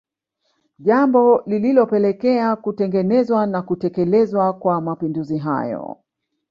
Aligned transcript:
Jambo 0.79 1.41
lilopelekea 1.45 2.55
kutengenezwa 2.55 3.45
na 3.45 3.61
kutekelezwa 3.61 4.53
kwa 4.53 4.81
mapinduzi 4.81 5.37
hayo 5.37 5.97